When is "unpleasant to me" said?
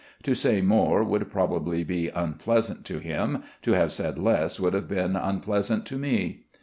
5.15-6.47